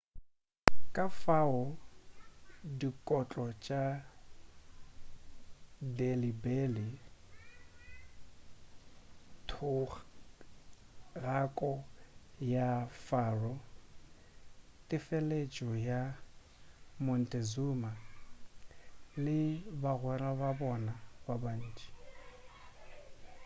kafao 0.95 1.57
dikotlo 2.79 3.47
tša 3.63 3.83
delhi 5.97 6.31
belly 6.43 6.89
thogako 9.49 11.71
ya 12.53 12.69
pharaoh 13.05 13.61
tefeletšo 14.89 15.69
ya 15.89 16.01
montezuma 17.05 17.91
le 19.23 19.39
bagwera 19.81 20.29
ba 20.39 20.49
bona 20.59 20.93
ba 21.25 21.35
bantši 21.43 21.87